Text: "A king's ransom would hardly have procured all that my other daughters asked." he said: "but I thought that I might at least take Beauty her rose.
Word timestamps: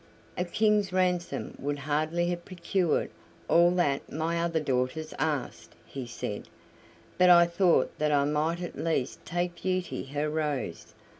"A 0.35 0.45
king's 0.45 0.91
ransom 0.91 1.53
would 1.59 1.77
hardly 1.77 2.27
have 2.29 2.43
procured 2.43 3.11
all 3.47 3.69
that 3.75 4.11
my 4.11 4.39
other 4.41 4.59
daughters 4.59 5.13
asked." 5.19 5.75
he 5.85 6.07
said: 6.07 6.47
"but 7.19 7.29
I 7.29 7.45
thought 7.45 7.93
that 7.99 8.11
I 8.11 8.23
might 8.25 8.63
at 8.63 8.75
least 8.75 9.23
take 9.25 9.61
Beauty 9.61 10.05
her 10.05 10.27
rose. 10.27 10.95